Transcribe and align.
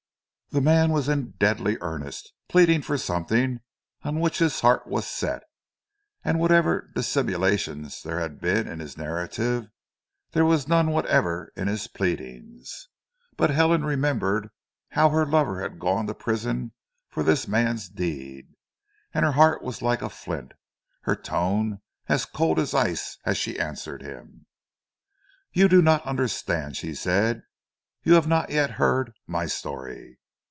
The 0.53 0.59
man 0.59 0.91
was 0.91 1.07
in 1.07 1.31
deadly 1.39 1.77
earnest, 1.79 2.33
pleading 2.49 2.81
for 2.81 2.97
something 2.97 3.61
on 4.03 4.19
which 4.19 4.39
his 4.39 4.59
heart 4.59 4.85
was 4.85 5.07
set, 5.07 5.43
and 6.25 6.41
whatever 6.41 6.91
dissimulation 6.93 7.87
there 8.03 8.19
had 8.19 8.41
been 8.41 8.67
in 8.67 8.79
his 8.81 8.97
narrative, 8.97 9.69
there 10.31 10.43
was 10.43 10.67
none 10.67 10.91
whatever 10.91 11.53
in 11.55 11.69
his 11.69 11.87
pleadings. 11.87 12.89
But 13.37 13.51
Helen 13.51 13.85
remembered 13.85 14.49
how 14.89 15.07
her 15.11 15.25
lover 15.25 15.61
had 15.61 15.79
gone 15.79 16.05
to 16.07 16.13
prison 16.13 16.73
for 17.09 17.23
this 17.23 17.47
man's 17.47 17.87
deed, 17.87 18.49
and 19.13 19.23
her 19.23 19.31
heart 19.31 19.63
was 19.63 19.81
like 19.81 20.01
a 20.01 20.09
flint, 20.09 20.51
her 21.03 21.15
tone 21.15 21.79
as 22.09 22.25
cold 22.25 22.59
as 22.59 22.73
ice 22.73 23.17
as 23.23 23.37
she 23.37 23.57
answered 23.57 24.01
him. 24.01 24.47
"You 25.53 25.69
do 25.69 25.81
not 25.81 26.05
understand," 26.05 26.75
she 26.75 26.93
said, 26.93 27.43
"you 28.03 28.15
have 28.15 28.27
not 28.27 28.49
yet 28.49 28.71
heard 28.71 29.13
my 29.25 29.45
story. 29.45 30.17